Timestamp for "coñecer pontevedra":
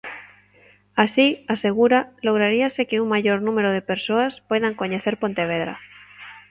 4.81-5.75